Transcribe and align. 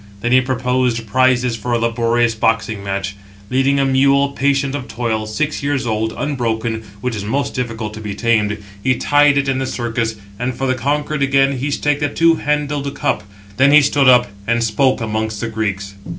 Then 0.21 0.31
he 0.31 0.41
proposed 0.41 1.05
prizes 1.05 1.55
for 1.55 1.73
a 1.73 1.77
laborious 1.77 2.33
boxing 2.33 2.83
match. 2.83 3.09
765 3.51 3.51
Leading 3.51 3.79
a 3.79 3.85
mule, 3.85 4.29
patient 4.29 4.73
of 4.73 4.87
toil, 4.87 5.27
six 5.27 5.61
years 5.61 5.85
old, 5.85 6.11
unbroken, 6.17 6.81
which 7.01 7.15
is 7.15 7.23
most 7.23 7.53
difficult 7.53 7.93
to 7.93 8.01
be 8.01 8.15
tamed, 8.15 8.57
he 8.83 8.95
tied 8.95 9.37
it 9.37 9.47
in 9.47 9.59
the 9.59 9.67
circus; 9.67 10.15
and 10.39 10.55
for 10.55 10.65
the 10.65 10.73
conquered 10.73 11.21
again 11.21 11.57
he 11.59 11.69
staked 11.69 12.01
a 12.01 12.09
two 12.09 12.33
handled 12.37 12.91
cup: 12.95 13.21
then 13.57 13.71
he 13.71 13.83
stood 13.83 14.09
up, 14.09 14.25
and 14.47 14.63
spoke 14.63 15.01
amongst 15.01 15.39
the 15.39 15.49
Greeks: 15.49 15.49
Footnote 15.51 15.59
765: 15.59 15.69
(return) 15.69 15.69
Cf. 15.69 15.91
Virg. 15.91 15.91
Æn. 15.91 15.97
v. 15.97 16.05
365. 16.05 16.07